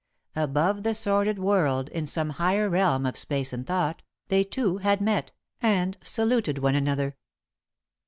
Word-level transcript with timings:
Above 0.35 0.81
the 0.81 0.95
sordid 0.95 1.37
world, 1.37 1.87
in 1.89 2.07
some 2.07 2.31
higher 2.31 2.67
realm 2.67 3.05
of 3.05 3.15
space 3.15 3.53
and 3.53 3.67
thought, 3.67 4.01
they 4.29 4.43
two 4.43 4.77
had 4.77 4.99
met, 4.99 5.31
and 5.61 5.95
saluted 6.03 6.57
one 6.57 6.73
another. 6.73 7.15